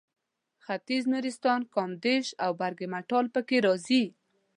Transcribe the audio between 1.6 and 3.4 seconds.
کامدېش او برګمټال